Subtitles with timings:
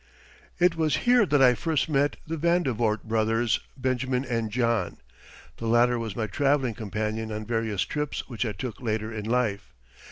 [0.57, 4.97] It was here that I first met the Vandevort brothers, Benjamin and John.
[5.57, 9.75] The latter was my traveling companion on various trips which I took later in life.